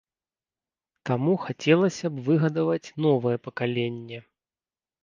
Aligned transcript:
Таму 1.09 1.33
хацелася 1.45 2.05
б 2.15 2.27
выгадаваць 2.31 2.93
новае 3.09 3.37
пакаленне. 3.47 4.19